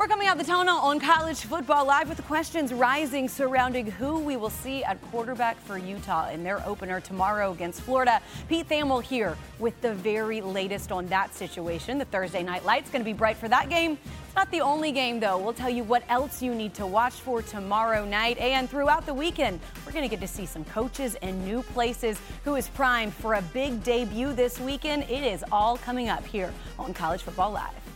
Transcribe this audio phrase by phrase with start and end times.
[0.00, 4.18] We're coming out the tunnel on college football live with the questions rising surrounding who
[4.18, 8.22] we will see at quarterback for Utah in their opener tomorrow against Florida.
[8.48, 11.98] Pete Thamel here with the very latest on that situation.
[11.98, 13.98] The Thursday night light's going to be bright for that game.
[14.24, 15.36] It's not the only game, though.
[15.36, 19.12] We'll tell you what else you need to watch for tomorrow night and throughout the
[19.12, 19.60] weekend.
[19.84, 23.34] We're going to get to see some coaches and new places who is primed for
[23.34, 25.02] a big debut this weekend.
[25.10, 27.89] It is all coming up here on College Football Live.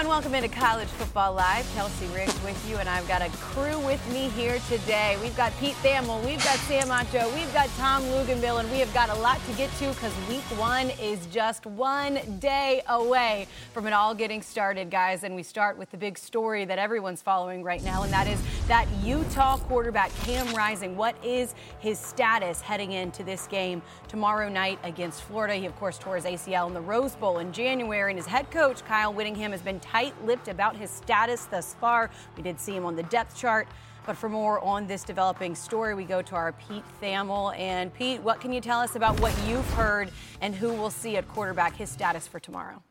[0.00, 0.08] On?
[0.08, 1.70] Welcome into College Football Live.
[1.74, 5.16] Kelsey Riggs with you, and I've got a crew with me here today.
[5.22, 8.92] We've got Pete Thamel, we've got Sam Acho, we've got Tom Luginbill, and we have
[8.94, 13.86] got a lot to get to because week one is just one day away from
[13.86, 15.24] it all getting started, guys.
[15.24, 18.40] And we start with the big story that everyone's following right now, and that is
[18.68, 20.96] that Utah quarterback, Cam Rising.
[20.96, 25.54] What is his status heading into this game tomorrow night against Florida?
[25.54, 28.50] He, of course, tore his ACL in the Rose Bowl in January, and his head
[28.50, 32.10] coach, Kyle Whittingham, has been tight lipped about his status thus far.
[32.36, 33.68] We did see him on the depth chart.
[34.06, 37.56] But for more on this developing story, we go to our Pete Thamel.
[37.58, 41.16] And Pete, what can you tell us about what you've heard and who we'll see
[41.16, 42.82] at quarterback, his status for tomorrow?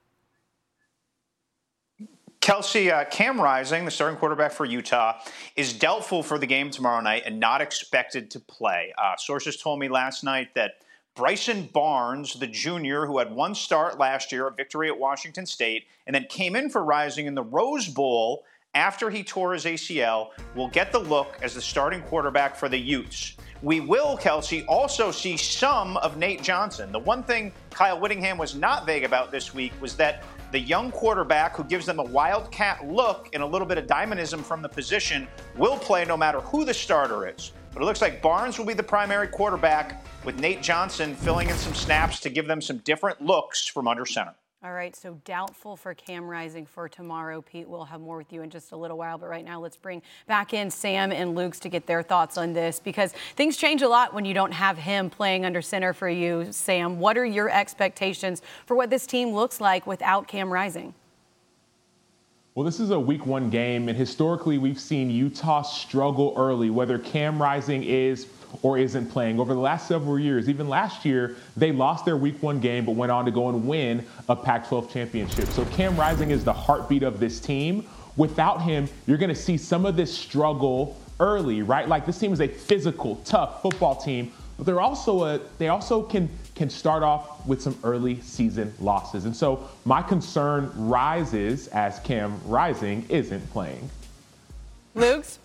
[2.42, 5.20] Kelsey, uh, Cam Rising, the starting quarterback for Utah,
[5.56, 8.94] is doubtful for the game tomorrow night and not expected to play.
[8.98, 10.76] Uh, sources told me last night that
[11.20, 15.84] Bryson Barnes, the junior who had one start last year, a victory at Washington State,
[16.08, 20.30] and then came in for Rising in the Rose Bowl after he tore his ACL,
[20.56, 23.36] will get the look as the starting quarterback for the Utes.
[23.62, 26.90] We will, Kelsey, also see some of Nate Johnson.
[26.94, 30.24] The one thing Kyle Whittingham was not vague about this week was that
[30.54, 34.42] the young quarterback who gives them a wildcat look and a little bit of dynamism
[34.42, 37.52] from the position will play no matter who the starter is.
[37.80, 41.56] But it looks like Barnes will be the primary quarterback with Nate Johnson filling in
[41.56, 44.36] some snaps to give them some different looks from under center.
[44.62, 47.42] All right, so doubtful for Cam Rising for tomorrow.
[47.42, 49.78] Pete, we'll have more with you in just a little while, but right now let's
[49.78, 53.82] bring back in Sam and Lugs to get their thoughts on this because things change
[53.82, 56.52] a lot when you don't have him playing under center for you.
[56.52, 60.94] Sam, what are your expectations for what this team looks like without Cam Rising?
[62.60, 67.00] Well, this is a week one game, and historically, we've seen Utah struggle early, whether
[67.00, 68.28] Cam Rising is
[68.64, 69.40] or isn't playing.
[69.40, 72.96] Over the last several years, even last year, they lost their week one game but
[72.96, 75.48] went on to go and win a Pac 12 championship.
[75.52, 77.88] So Cam Rising is the heartbeat of this team.
[78.18, 81.88] Without him, you're going to see some of this struggle early, right?
[81.88, 86.04] Like this team is a physical, tough football team, but they're also a they also
[86.04, 86.28] can
[86.60, 89.24] can start off with some early season losses.
[89.24, 93.90] And so my concern rises as Cam Rising isn't playing.
[94.94, 95.40] Lugs?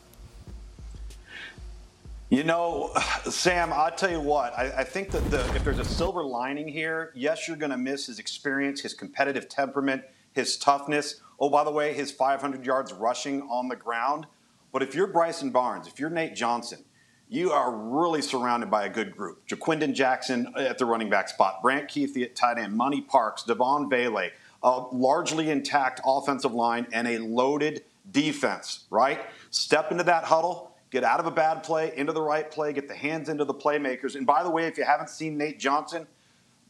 [2.30, 2.90] You know,
[3.30, 6.66] Sam, I'll tell you what, I, I think that the, if there's a silver lining
[6.66, 11.20] here, yes, you're going to miss his experience, his competitive temperament, his toughness.
[11.38, 14.26] Oh, by the way, his 500 yards rushing on the ground.
[14.72, 16.84] But if you're Bryson Barnes, if you're Nate Johnson,
[17.28, 19.46] you are really surrounded by a good group.
[19.48, 23.88] Ja'Quinden Jackson at the running back spot, Brant Kuithe at tight end, Money Parks, Devaughn
[23.88, 24.30] Vele,
[24.62, 29.20] a largely intact offensive line, and a loaded defense, right?
[29.50, 32.88] Step into that huddle, get out of a bad play, into the right play, get
[32.88, 34.14] the hands into the playmakers.
[34.14, 36.06] And by the way, if you haven't seen Nate Johnson,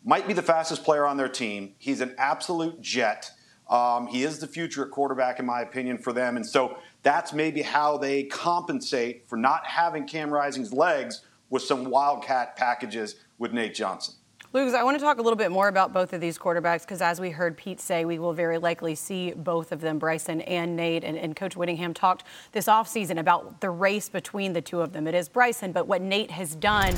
[0.04, 1.74] might be the fastest player on their team.
[1.78, 3.30] He's an absolute jet.
[3.68, 6.36] Um, he is the future at quarterback, in my opinion, for them.
[6.36, 11.20] And so that's maybe how they compensate for not having Cam Rising's legs
[11.50, 14.14] with some wildcat packages with Nate Johnson.
[14.54, 17.02] Luke, I want to talk a little bit more about both of these quarterbacks because,
[17.02, 20.76] as we heard Pete say, we will very likely see both of them, Bryson and
[20.76, 21.02] Nate.
[21.02, 22.22] And, and, Coach Whittingham talked
[22.52, 25.08] this offseason about the race between the two of them.
[25.08, 26.94] It is Bryson, but what Nate has done.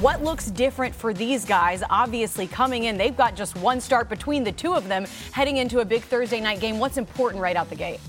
[0.00, 1.82] What looks different for these guys?
[1.90, 5.80] Obviously, coming in, they've got just one start between the two of them heading into
[5.80, 6.78] a big Thursday night game.
[6.78, 8.00] What's important right out the gate?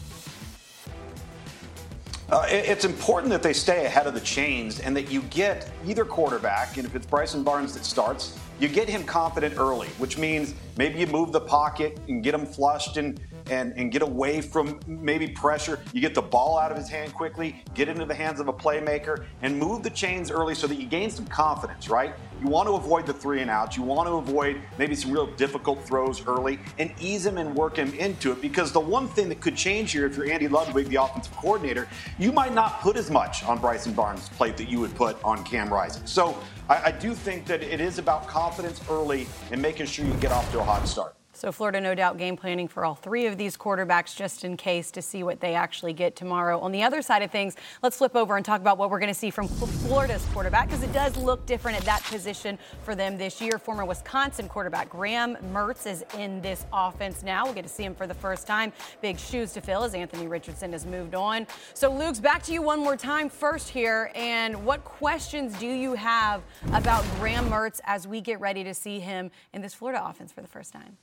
[2.34, 6.04] Uh, it's important that they stay ahead of the chains and that you get either
[6.04, 10.56] quarterback, and if it's Bryson Barnes that starts, you get him confident early, which means
[10.76, 13.20] maybe you move the pocket and get him flushed and
[13.50, 15.80] and, and get away from maybe pressure.
[15.94, 18.54] You get the ball out of his hand quickly, get into the hands of a
[18.54, 22.14] playmaker, and move the chains early so that you gain some confidence, right?
[22.42, 23.78] You want to avoid the three and outs.
[23.78, 27.78] You want to avoid maybe some real difficult throws early and ease him and work
[27.78, 30.88] him into it because the one thing that could change here if you're Andy Ludwig,
[30.90, 31.88] the offensive coordinator,
[32.20, 35.44] you might not put as much on Bryson Barnes' plate that you would put on
[35.44, 36.06] Cam Rising.
[36.06, 36.38] So
[36.70, 40.32] I, I do think that it is about confidence early and making sure you get
[40.32, 41.16] off to a hot start.
[41.44, 44.92] So Florida, no doubt, game planning for all three of these quarterbacks just in case
[44.92, 46.58] to see what they actually get tomorrow.
[46.58, 49.14] On the other side of things, let's flip over and talk about what we're going
[49.14, 53.18] to see from Florida's quarterback because it does look different at that position for them
[53.18, 53.60] this year.
[53.60, 57.44] Former Wisconsin quarterback Graham Mertz is in this offense now.
[57.44, 58.72] We'll get to see him for the first time.
[59.02, 61.46] Big shoes to fill as Anthony Richardson has moved on.
[61.74, 64.14] So, Lugs back to you one more time first here.
[64.16, 66.42] And what questions do you have
[66.72, 70.40] about Graham Mertz as we get ready to see him in this Florida offense for
[70.40, 70.96] the first time?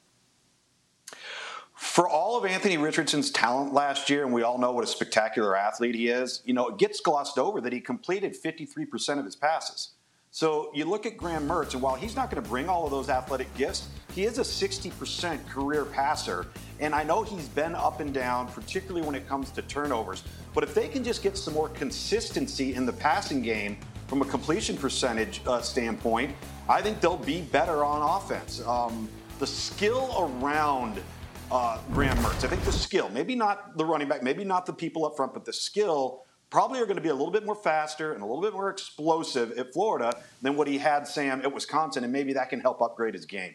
[1.74, 5.56] For all of Anthony Richardson's talent last year, and we all know what a spectacular
[5.56, 9.34] athlete he is, you know, it gets glossed over that he completed 53% of his
[9.34, 9.90] passes.
[10.32, 12.92] So you look at Graham Mertz, and while he's not going to bring all of
[12.92, 16.46] those athletic gifts, he is a 60% career passer.
[16.78, 20.22] And I know he's been up and down, particularly when it comes to turnovers.
[20.54, 24.24] But if they can just get some more consistency in the passing game from a
[24.24, 26.36] completion percentage uh, standpoint,
[26.68, 28.60] I think they'll be better on offense.
[28.64, 29.08] Um,
[29.40, 31.00] the skill around
[31.50, 34.72] uh, Graham Mertz, I think the skill, maybe not the running back, maybe not the
[34.72, 37.54] people up front, but the skill probably are going to be a little bit more
[37.54, 41.52] faster and a little bit more explosive at Florida than what he had, Sam, at
[41.52, 43.54] Wisconsin, and maybe that can help upgrade his game.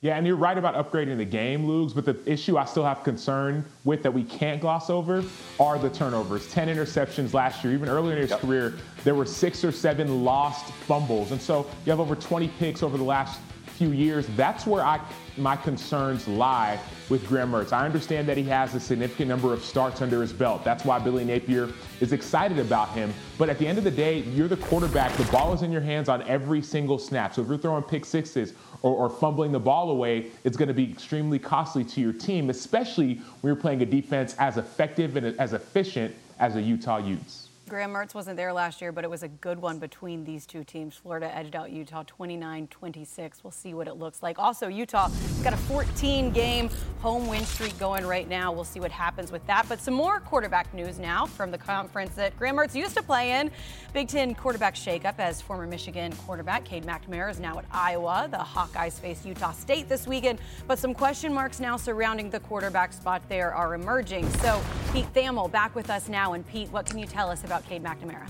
[0.00, 3.02] Yeah, and you're right about upgrading the game, Lugs, but the issue I still have
[3.02, 5.24] concern with that we can't gloss over
[5.58, 6.48] are the turnovers.
[6.52, 7.72] 10 interceptions last year.
[7.72, 8.40] Even earlier in his yep.
[8.40, 11.32] career, there were six or seven lost fumbles.
[11.32, 13.40] And so you have over 20 picks over the last
[13.78, 14.26] few years.
[14.36, 15.00] That's where I
[15.36, 17.72] my concerns lie with Graham Mertz.
[17.72, 20.64] I understand that he has a significant number of starts under his belt.
[20.64, 21.68] That's why Billy Napier
[22.00, 23.14] is excited about him.
[23.38, 25.16] But at the end of the day, you're the quarterback.
[25.16, 27.36] The ball is in your hands on every single snap.
[27.36, 28.52] So if you're throwing pick sixes
[28.82, 32.50] or, or fumbling the ball away, it's going to be extremely costly to your team,
[32.50, 37.47] especially when you're playing a defense as effective and as efficient as the Utah Utes.
[37.68, 40.64] Graham Mertz wasn't there last year, but it was a good one between these two
[40.64, 40.96] teams.
[40.96, 43.44] Florida edged out Utah 29 26.
[43.44, 44.38] We'll see what it looks like.
[44.38, 45.10] Also, Utah
[45.44, 46.70] got a 14 game
[47.00, 48.50] home win streak going right now.
[48.50, 49.66] We'll see what happens with that.
[49.68, 53.38] But some more quarterback news now from the conference that Graham Mertz used to play
[53.38, 53.50] in.
[53.92, 58.28] Big Ten quarterback shakeup as former Michigan quarterback Cade McNamara is now at Iowa.
[58.30, 62.92] The Hawkeyes face Utah State this weekend, but some question marks now surrounding the quarterback
[62.92, 64.28] spot there are emerging.
[64.38, 64.62] So,
[64.92, 66.32] Pete Thamel back with us now.
[66.32, 67.57] And, Pete, what can you tell us about?
[67.58, 68.28] About Cade McNamara.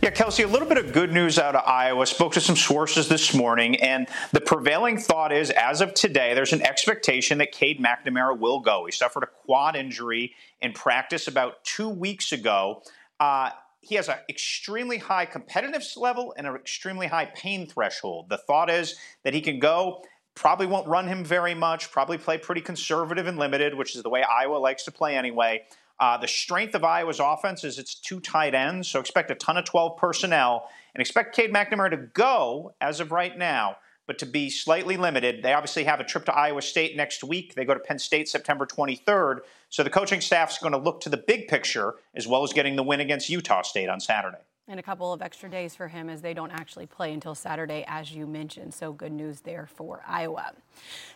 [0.00, 2.06] Yeah, Kelsey, a little bit of good news out of Iowa.
[2.06, 6.52] Spoke to some sources this morning, and the prevailing thought is as of today, there's
[6.52, 8.84] an expectation that Cade McNamara will go.
[8.84, 12.82] He suffered a quad injury in practice about two weeks ago.
[13.18, 13.50] Uh,
[13.80, 18.28] he has an extremely high competitive level and an extremely high pain threshold.
[18.28, 20.02] The thought is that he can go.
[20.34, 24.10] Probably won't run him very much, probably play pretty conservative and limited, which is the
[24.10, 25.62] way Iowa likes to play anyway.
[26.00, 29.56] Uh, the strength of Iowa's offense is its two tight ends, so expect a ton
[29.56, 33.76] of 12 personnel and expect Cade McNamara to go as of right now,
[34.06, 35.42] but to be slightly limited.
[35.42, 37.54] They obviously have a trip to Iowa State next week.
[37.54, 39.38] They go to Penn State September 23rd,
[39.68, 42.52] so the coaching staff is going to look to the big picture as well as
[42.52, 45.88] getting the win against Utah State on Saturday and a couple of extra days for
[45.88, 48.72] him as they don't actually play until Saturday, as you mentioned.
[48.72, 50.52] So good news there for Iowa.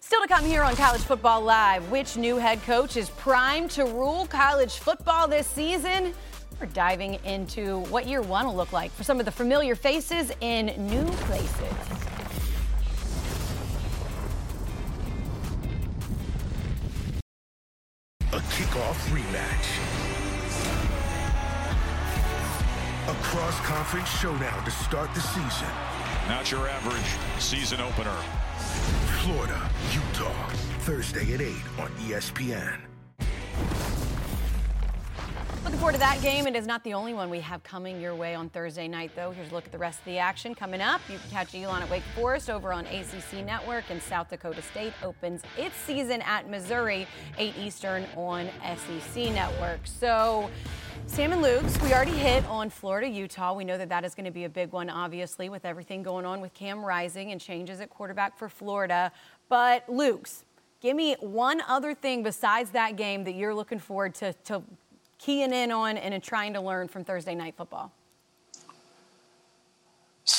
[0.00, 3.84] Still to come here on College Football Live, which new head coach is primed to
[3.84, 6.12] rule college football this season?
[6.60, 10.32] We're diving into what year one will look like for some of the familiar faces
[10.40, 11.74] in new places.
[18.32, 19.87] A kickoff rematch
[23.08, 25.68] A cross-conference showdown to start the season.
[26.28, 28.14] Not your average season opener.
[29.22, 30.48] Florida, Utah,
[30.80, 32.87] Thursday at 8 on ESPN.
[35.64, 36.46] Looking forward to that game.
[36.46, 39.32] It is not the only one we have coming your way on Thursday night, though.
[39.32, 41.00] Here's a look at the rest of the action coming up.
[41.10, 44.92] You can catch Elon at Wake Forest over on ACC Network, and South Dakota State
[45.02, 49.80] opens its season at Missouri, 8 Eastern on SEC Network.
[49.84, 50.48] So,
[51.06, 53.52] Sam and Lugs, we already hit on Florida, Utah.
[53.52, 56.24] We know that that is going to be a big one, obviously, with everything going
[56.24, 59.10] on with Cam Rising and changes at quarterback for Florida.
[59.48, 60.44] But Lugs,
[60.80, 64.62] give me one other thing besides that game that you're looking forward to, to
[65.18, 67.92] keying in on and trying to learn from Thursday night football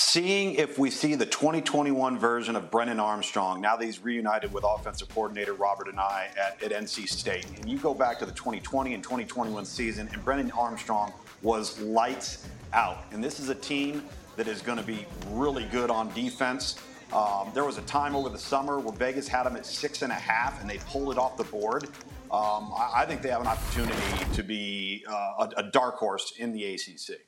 [0.10, 4.64] seeing if we see the 2021 version of Brennan Armstrong now that he's reunited with
[4.64, 7.46] offensive coordinator Robert Anae at, at NC State.
[7.58, 12.48] And you go back to the 2020 and 2021 season, and Brennan Armstrong was lights
[12.74, 13.04] out.
[13.12, 14.04] And this is a team
[14.36, 16.78] that is going to be really good on defense.
[17.14, 20.12] Um, there was a time over the summer where Vegas had them at six and
[20.12, 21.88] a half, and they pulled it off the board.
[22.32, 26.34] Um, I, I, think they have an opportunity to be uh, a, a dark horse
[26.38, 27.22] in the ACC.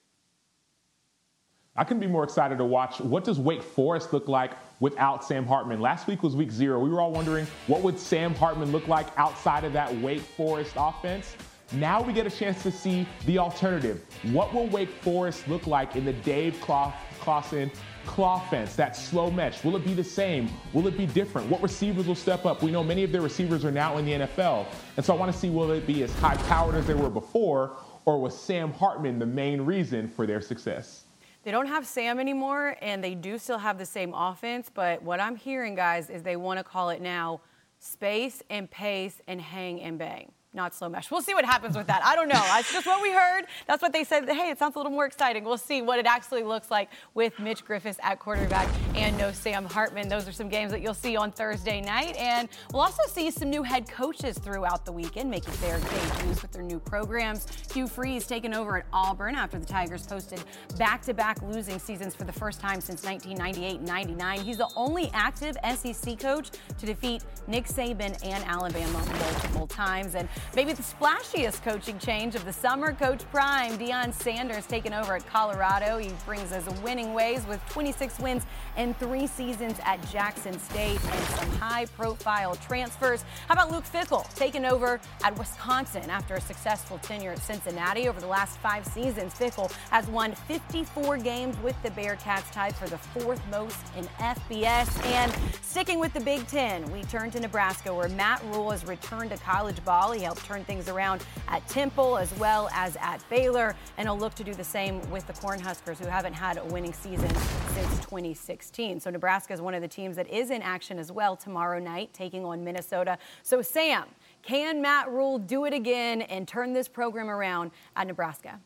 [1.76, 5.46] I can be more excited to watch what does Wake Forest look like without Sam
[5.46, 5.80] Hartman.
[5.80, 6.80] Last week was week zero.
[6.80, 10.74] We were all wondering what would Sam Hartman look like outside of that Wake Forest
[10.76, 11.36] offense.
[11.72, 14.06] Now we get a chance to see the alternative.
[14.34, 17.72] What will Wake Forest look like in the Dave Clawson
[18.18, 19.64] offense, that slow mesh?
[19.64, 20.50] Will it be the same?
[20.74, 21.50] Will it be different?
[21.50, 22.62] What receivers will step up?
[22.62, 24.66] We know many of their receivers are now in the NFL.
[24.98, 27.10] And so I want to see will it be as high powered as they were
[27.10, 31.04] before, or was Sam Hartman the main reason for their success?
[31.44, 34.70] They don't have Sam anymore, and they do still have the same offense.
[34.74, 37.42] But what I'm hearing, guys, is they want to call it now
[37.80, 41.10] space and pace and hang and bang not slow mesh.
[41.10, 42.04] We'll see what happens with that.
[42.04, 42.34] I don't know.
[42.34, 43.46] That's just what we heard.
[43.68, 44.28] That's what they said.
[44.30, 45.44] Hey, it sounds a little more exciting.
[45.46, 49.66] We'll see what it actually looks like with Mitch Griffis at quarterback and no Sam
[49.66, 50.10] Hartman.
[50.10, 52.16] Those are some games that you'll see on Thursday night.
[52.18, 56.52] And we'll also see some new head coaches throughout the weekend making their debuts with
[56.52, 57.48] their new programs.
[57.74, 60.44] Hugh Freeze taking over at Auburn after the Tigers posted
[60.78, 64.40] back-to-back losing seasons for the first time since 1998-99.
[64.40, 70.16] He's the only active SEC coach to defeat Nick Saban and Alabama multiple times.
[70.16, 72.94] And Maybe the splashiest coaching change of the summer.
[72.94, 75.98] Coach Prime, Deion Sanders, taking over at Colorado.
[75.98, 78.46] He brings us winning ways with 26 wins
[78.78, 83.24] in three seasons at Jackson State and some high profile transfers.
[83.48, 88.08] How about Luke Fickell, taking over at Wisconsin after a successful tenure at Cincinnati?
[88.08, 92.88] Over the last five seasons, Fickell has won 54 games with the Bearcats, tied for
[92.88, 95.06] the fourth most in FBS.
[95.06, 99.32] And sticking with the Big Ten, we turn to Nebraska, where Matt Rhule has returned
[99.32, 100.12] to college ball.
[100.12, 104.34] He helped turn things around at Temple as well as at Baylor, and he'll look
[104.36, 107.28] to do the same with the Cornhuskers, who haven't had a winning season
[107.74, 109.02] since 2016.
[109.02, 112.14] So Nebraska is one of the teams that is in action as well tomorrow night,
[112.14, 113.18] taking on Minnesota.
[113.44, 114.06] So Sam,
[114.42, 118.58] can Matt Rhule do it again and turn this program around at Nebraska?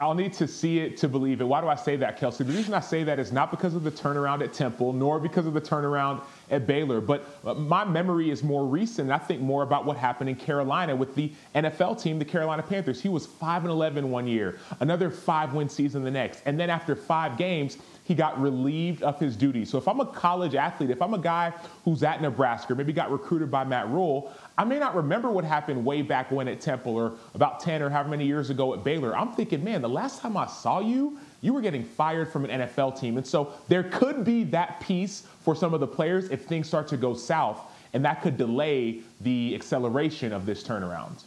[0.00, 1.44] I'll need to see it to believe it.
[1.44, 2.44] Why do I say that, Kelsey?
[2.44, 5.44] The reason I say that is not because of the turnaround at Temple, nor because
[5.44, 9.10] of the turnaround at Baylor, but uh, my memory is more recent.
[9.10, 13.02] I think more about what happened in Carolina with the NFL team, the Carolina Panthers.
[13.02, 16.42] He was 5 and 11 one year, another five win season the next.
[16.46, 19.68] And then after five games, he got relieved of his duties.
[19.68, 21.52] So if I'm a college athlete, if I'm a guy
[21.84, 25.84] who's at Nebraska, maybe got recruited by Matt Rhule, I may not remember what happened
[25.84, 29.16] way back when at Temple or about 10 or however many years ago at Baylor.
[29.16, 32.62] I'm thinking, man, the last time I saw you, you were getting fired from an
[32.62, 33.18] NFL team.
[33.18, 36.88] And so there could be that piece for some of the players if things start
[36.88, 37.60] to go south,
[37.92, 41.22] and that could delay the acceleration of this turnaround.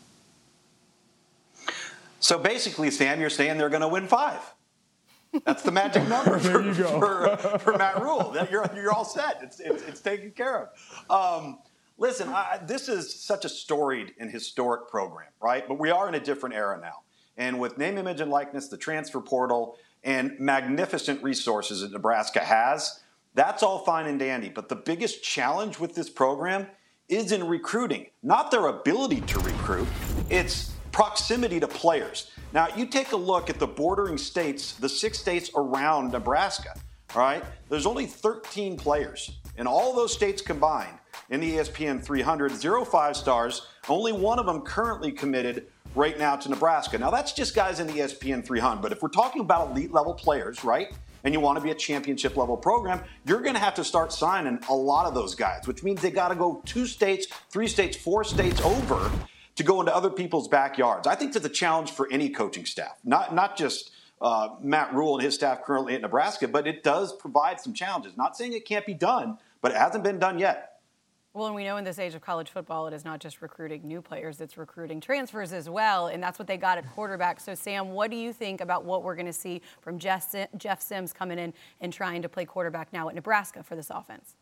[2.19, 4.41] So basically, Sam, you're saying they're going to win five.
[5.45, 8.35] That's the magic number for, for, for, Matt Rhule.
[8.51, 9.39] You're, you're all set.
[9.41, 10.69] It's, it's, it's taken care
[11.09, 11.45] of.
[11.45, 11.59] Um,
[12.01, 15.65] listen, I, this is such a storied and historic program, right?
[15.67, 17.03] But we are in a different era now.
[17.37, 23.01] And with name, image, and likeness, the transfer portal, and magnificent resources that Nebraska has,
[23.35, 24.49] that's all fine and dandy.
[24.49, 26.65] But the biggest challenge with this program
[27.07, 29.87] is in recruiting, not their ability to recruit,
[30.29, 32.31] it's proximity to players.
[32.51, 36.73] Now, you take a look at the bordering states, the six states around Nebraska,
[37.13, 37.43] all right?
[37.69, 40.97] There's only 13 players in all those states combined
[41.31, 46.35] in the ESPN 300, zero five stars, only one of them currently committed right now
[46.35, 46.97] to Nebraska.
[46.97, 50.13] Now, that's just guys in the ESPN 300, but if we're talking about elite level
[50.13, 50.93] players, right?
[51.23, 54.11] And you want to be a championship level program, you're going to have to start
[54.11, 57.67] signing a lot of those guys, which means they got to go two states, three
[57.67, 59.11] states, four states over
[59.55, 61.07] to go into other people's backyards.
[61.07, 65.15] I think that's a challenge for any coaching staff, not not just uh, Matt Rhule
[65.15, 68.17] and his staff currently at Nebraska, but it does provide some challenges.
[68.17, 70.70] Not saying it can't be done, but it hasn't been done yet.
[71.33, 73.87] Well, and we know in this age of college football, it is not just recruiting
[73.87, 76.07] new players, it's recruiting transfers as well.
[76.07, 77.39] And that's what they got at quarterback.
[77.39, 81.13] So, Sam, what do you think about what we're going to see from Jeff, Sims
[81.13, 84.35] coming in and trying to play quarterback now at Nebraska for this offense?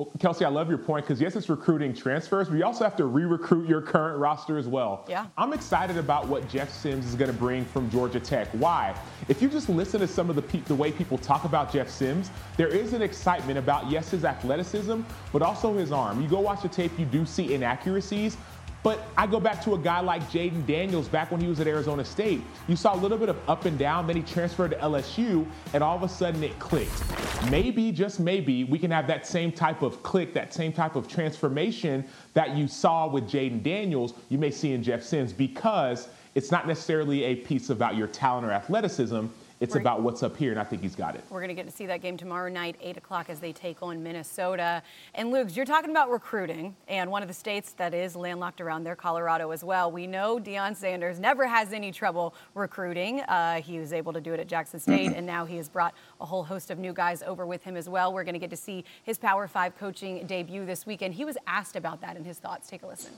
[0.00, 2.96] Well, Kelsey, I love your point because yes, it's recruiting transfers, but you also have
[2.96, 5.04] to re-recruit your current roster as well.
[5.06, 5.26] Yeah.
[5.36, 8.48] I'm excited about what Jeff Sims is going to bring from Georgia Tech.
[8.52, 8.98] Why?
[9.28, 11.90] If you just listen to some of the pe- the way people talk about Jeff
[11.90, 15.02] Sims, there is an excitement about yes his athleticism,
[15.34, 16.22] but also his arm.
[16.22, 18.38] You go watch the tape, you do see inaccuracies,
[18.82, 21.66] but I go back to a guy like Jayden Daniels back when he was at
[21.66, 22.40] Arizona State.
[22.66, 25.82] You saw a little bit of up and down, then he transferred to LSU, and
[25.82, 27.02] all of a sudden it clicked.
[27.50, 31.08] Maybe, just maybe, we can have that same type of click, that same type of
[31.08, 36.50] transformation that you saw with Jayden Daniels, you may see in Jeff Sims because it's
[36.50, 39.26] not necessarily a piece about your talent or athleticism.
[39.60, 41.22] It's We're, about what's up here, and I think he's got it.
[41.28, 43.82] We're going to get to see that game tomorrow night, 8 o'clock, as they take
[43.82, 44.82] on Minnesota.
[45.14, 48.84] And Luke, you're talking about recruiting, and one of the states that is landlocked around
[48.84, 49.92] there, Colorado, as well.
[49.92, 53.20] We know Deion Sanders never has any trouble recruiting.
[53.20, 55.92] Uh, he was able to do it at Jackson State, and now he has brought
[56.22, 58.14] a whole host of new guys over with him as well.
[58.14, 61.12] We're going to get to see his Power Five coaching debut this weekend.
[61.12, 62.70] He was asked about that in his thoughts.
[62.70, 63.12] Take a listen.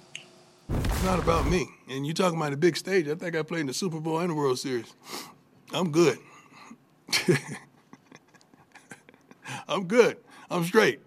[0.69, 1.69] It's not about me.
[1.89, 3.07] And you're talking about the big stage.
[3.07, 4.93] I think I played in the Super Bowl and the World Series.
[5.73, 6.19] I'm good.
[9.69, 10.19] I'm good.
[10.51, 11.01] I'm straight.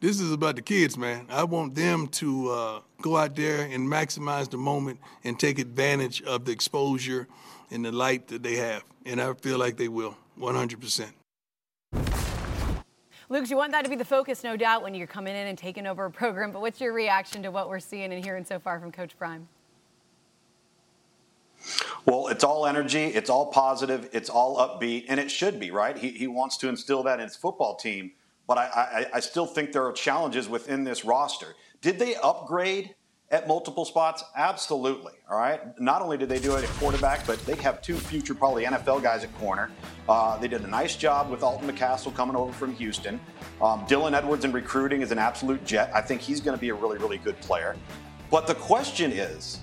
[0.00, 1.26] This is about the kids, man.
[1.30, 6.22] I want them to uh, go out there and maximize the moment and take advantage
[6.22, 7.28] of the exposure
[7.70, 8.82] and the light that they have.
[9.06, 11.12] And I feel like they will, 100%.
[13.28, 15.56] Luke, you want that to be the focus, no doubt, when you're coming in and
[15.56, 16.52] taking over a program.
[16.52, 19.48] But what's your reaction to what we're seeing and hearing so far from Coach Prime?
[22.04, 25.96] Well, it's all energy, it's all positive, it's all upbeat, and it should be, right?
[25.96, 28.12] He, he wants to instill that in his football team,
[28.48, 31.54] but I, I, I still think there are challenges within this roster.
[31.80, 32.94] Did they upgrade
[33.30, 34.22] at multiple spots?
[34.36, 35.12] Absolutely.
[35.30, 35.60] All right.
[35.80, 39.02] Not only did they do it at quarterback, but they have two future probably NFL
[39.02, 39.70] guys at corner.
[40.08, 43.18] Uh, they did a nice job with Alton McCaskill coming over from Houston.
[43.60, 45.90] Um, Dylan Edwards in recruiting is an absolute jet.
[45.94, 47.76] I think he's going to be a really, really good player.
[48.30, 49.60] But the question is,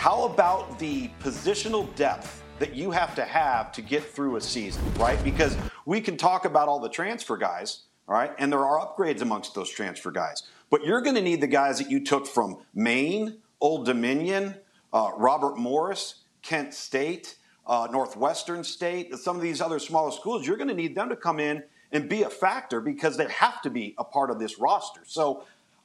[0.00, 4.82] how about the positional depth that you have to have to get through a season,
[4.94, 5.22] right?
[5.22, 5.54] Because
[5.84, 9.54] we can talk about all the transfer guys, all right, and there are upgrades amongst
[9.54, 10.44] those transfer guys.
[10.70, 14.54] But you're going to need the guys that you took from Maine, Old Dominion,
[14.90, 20.46] uh, Robert Morris, Kent State, uh, Northwestern State, some of these other smaller schools.
[20.46, 23.60] You're going to need them to come in and be a factor because they have
[23.60, 25.02] to be a part of this roster.
[25.04, 25.44] So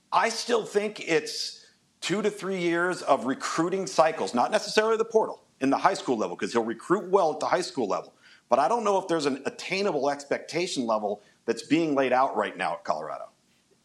[0.09, 1.64] I still think it's
[2.05, 6.15] two to three years of recruiting cycles, not necessarily the portal in the high school
[6.15, 8.13] level, because he'll recruit well at the high school level.
[8.47, 12.55] But I don't know if there's an attainable expectation level that's being laid out right
[12.55, 13.29] now at Colorado.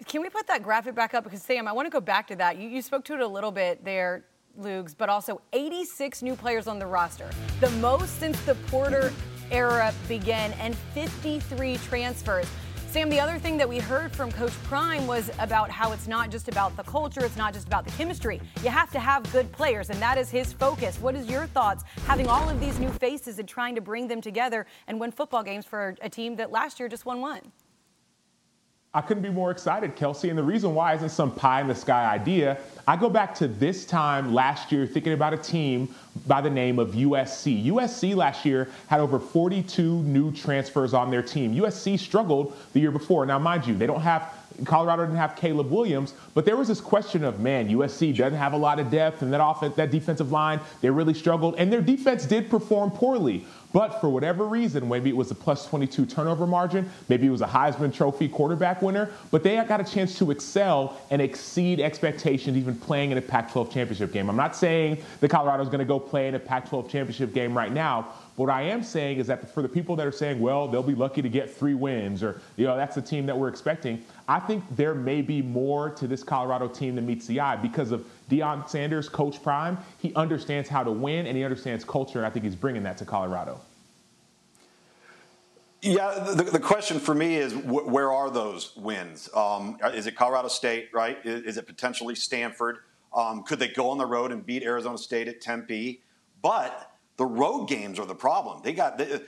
[0.07, 1.25] Can we put that graphic back up?
[1.25, 2.59] Because, Sam, I want to go back to that.
[2.59, 6.67] You, you spoke to it a little bit there, Lugs, but also 86 new players
[6.67, 9.09] on the roster, the most since the portal
[9.51, 12.47] era began, and 53 transfers.
[12.91, 16.29] Sam, the other thing that we heard from Coach Prime was about how it's not
[16.29, 18.41] just about the culture, it's not just about the chemistry.
[18.65, 20.99] You have to have good players, and that is his focus.
[20.99, 24.21] What is your thoughts having all of these new faces and trying to bring them
[24.21, 27.53] together and win football games for a team that last year just won one?
[28.93, 30.31] I couldn't be more excited, Kelsey.
[30.31, 32.59] And the reason why isn't some pie in the sky idea.
[32.89, 35.95] I go back to this time last year thinking about a team
[36.27, 37.67] by the name of USC.
[37.67, 41.55] USC last year had over 42 new transfers on their team.
[41.55, 43.25] USC struggled the year before.
[43.27, 46.81] Now, mind you, they don't have Colorado didn't have Caleb Williams, but there was this
[46.81, 50.33] question of, man, USC doesn't have a lot of depth, and that offense, that defensive
[50.33, 53.45] line, they really struggled, and their defense did perform poorly.
[53.73, 57.41] But for whatever reason, maybe it was a plus 22 turnover margin, maybe it was
[57.41, 62.57] a Heisman Trophy quarterback winner, but they got a chance to excel and exceed expectations
[62.57, 64.29] even playing in a Pac 12 championship game.
[64.29, 67.57] I'm not saying that is going to go play in a Pac 12 championship game
[67.57, 70.67] right now, what I am saying is that for the people that are saying, well,
[70.67, 73.49] they'll be lucky to get three wins or, you know, that's the team that we're
[73.49, 77.57] expecting, I think there may be more to this Colorado team than meets the eye
[77.57, 79.77] because of Deion Sanders, Coach Prime.
[79.99, 82.97] He understands how to win and he understands culture, and I think he's bringing that
[82.99, 83.61] to Colorado.
[85.83, 89.29] Yeah, the, the question for me is wh- where are those wins?
[89.35, 91.19] Um, is it Colorado State, right?
[91.25, 92.79] Is, is it potentially Stanford?
[93.15, 96.01] Um, could they go on the road and beat Arizona State at Tempe?
[96.41, 96.90] But
[97.21, 98.63] the road games are the problem.
[98.65, 99.19] They got uh,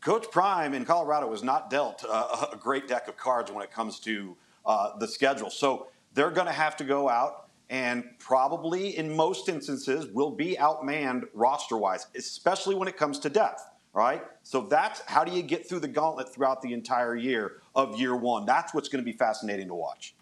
[0.00, 3.72] Coach Prime in Colorado was not dealt uh, a great deck of cards when it
[3.72, 5.50] comes to uh, the schedule.
[5.50, 10.56] So they're going to have to go out and probably, in most instances, will be
[10.60, 13.62] outmanned roster wise, especially when it comes to depth.
[13.92, 14.22] Right?
[14.44, 18.14] So that's how do you get through the gauntlet throughout the entire year of year
[18.14, 18.46] one?
[18.46, 20.14] That's what's going to be fascinating to watch.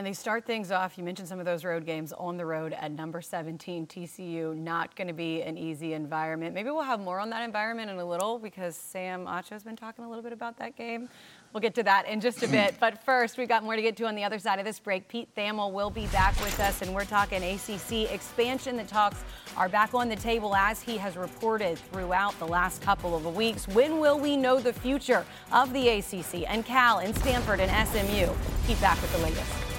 [0.00, 2.72] And they start things off, you mentioned some of those road games on the road
[2.72, 4.56] at number 17, TCU.
[4.56, 6.54] Not going to be an easy environment.
[6.54, 10.06] Maybe we'll have more on that environment in a little because Sam Acho's been talking
[10.06, 11.10] a little bit about that game.
[11.52, 12.76] We'll get to that in just a bit.
[12.80, 15.06] But first, we've got more to get to on the other side of this break.
[15.06, 18.78] Pete Thamel will be back with us, and we're talking ACC expansion.
[18.78, 19.22] The talks
[19.54, 23.68] are back on the table as he has reported throughout the last couple of weeks.
[23.68, 28.32] When will we know the future of the ACC and Cal and Stanford and SMU?
[28.66, 29.69] Keep back with the latest.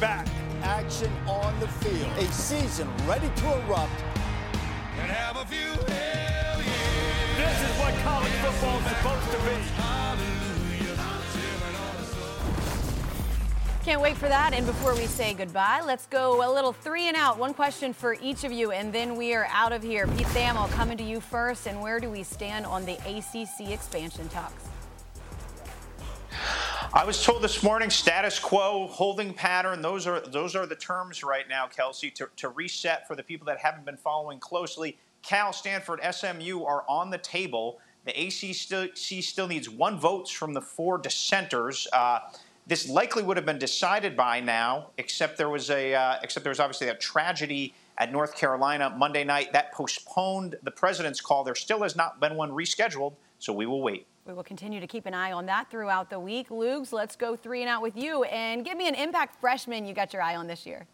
[0.00, 0.26] Back.
[0.62, 2.10] Action on the field.
[2.18, 3.92] A season ready to erupt.
[4.98, 7.36] And have a few hell yeah.
[7.36, 9.80] This is what college football is supposed to be.
[13.84, 14.52] Can't wait for that.
[14.52, 17.38] And before we say goodbye, let's go a little three and out.
[17.38, 20.06] One question for each of you, and then we are out of here.
[20.06, 21.66] Pete Thamel, coming to you first.
[21.66, 24.68] And where do we stand on the ACC expansion talks?
[26.92, 29.80] I was told this morning status quo, holding pattern.
[29.80, 33.44] Those are those are the terms right now, Kelsey, to, to reset for the people
[33.46, 34.98] that haven't been following closely.
[35.22, 37.78] Cal, Stanford, SMU are on the table.
[38.06, 38.56] The ACC
[39.22, 41.86] still, needs one vote from the four dissenters.
[41.92, 42.18] Uh,
[42.66, 46.50] this likely would have been decided by now, except there was a uh, except there
[46.50, 51.44] was obviously a tragedy at North Carolina Monday night that postponed the president's call.
[51.44, 54.08] There still has not been one rescheduled, so we will wait.
[54.30, 56.52] We will continue to keep an eye on that throughout the week.
[56.52, 59.92] Lugs, let's go three and out with you and give me an impact freshman you
[59.92, 60.86] got your eye on this year.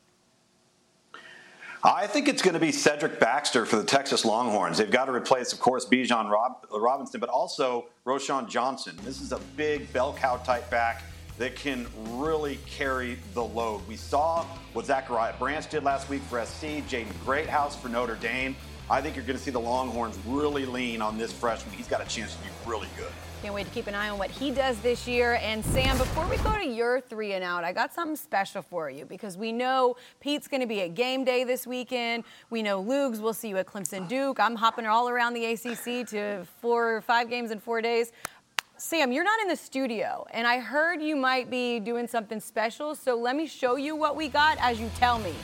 [1.85, 4.79] I think it's going to be Cedric Baxter for the Texas Longhorns.
[4.79, 8.97] They've got to replace, of course, Bijan Rob- Robinson, but also Roschon Johnson.
[9.05, 11.03] This is a big bell cow type back
[11.37, 13.87] that can really carry the load.
[13.87, 18.57] We saw what Zachariah Branch did last week for SC, Jaden Greathouse for Notre Dame.
[18.89, 21.75] I think you're going to see the Longhorns really lean on this freshman.
[21.75, 23.13] He's got a chance to be really good.
[23.43, 25.39] Can't wait to keep an eye on what he does this year.
[25.43, 28.89] And Sam, before we go to your three and out, I got something special for
[28.89, 32.25] you because we know Pete's going to be at game day this weekend.
[32.49, 34.41] We know Lugs will see you at Clemson Duke.
[34.41, 38.11] I'm hopping all around the ACC to four or five games in four days.
[38.79, 42.95] Sam, you're not in the studio, and I heard you might be doing something special,
[42.95, 45.35] so let me show you what we got as you tell me.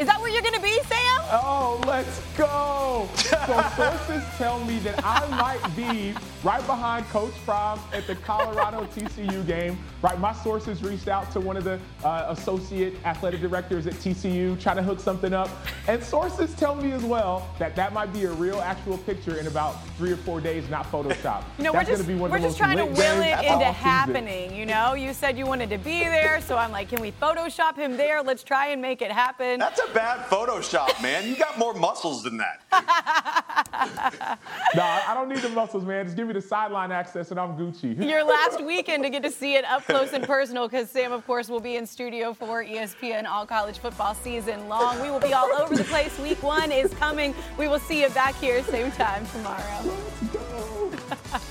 [0.00, 1.20] Is that where you're going to be, Sam?
[1.30, 3.06] Oh, let's go.
[3.16, 8.86] So sources tell me that I might be right behind Coach Fromm at the Colorado
[8.86, 9.78] TCU game.
[10.02, 14.58] Right, my sources reached out to one of the uh, associate athletic directors at TCU
[14.58, 15.50] trying to hook something up.
[15.88, 19.46] And sources tell me as well that that might be a real actual picture in
[19.46, 21.44] about three or four days, not Photoshop.
[21.58, 24.54] You know, That's we're just, be we're just trying to will it into happening.
[24.54, 27.76] You know, you said you wanted to be there, so I'm like, can we Photoshop
[27.76, 28.22] him there?
[28.22, 29.58] Let's try and make it happen.
[29.58, 31.28] That's a bad Photoshop, man.
[31.28, 32.62] You got more muscles than that.
[34.74, 36.06] no, I don't need the muscles, man.
[36.06, 38.08] Just give me the sideline access and I'm Gucci.
[38.08, 41.26] Your last weekend to get to see it up close and personal because Sam, of
[41.26, 45.00] course, will be in studio for ESPN all college football season long.
[45.00, 46.18] We will be all over the place.
[46.18, 47.34] Week one is coming.
[47.58, 49.96] We will see you back here same time tomorrow.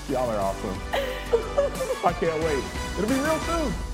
[0.08, 0.78] Y'all are awesome.
[2.04, 2.64] I can't wait.
[2.98, 3.89] It'll be real soon.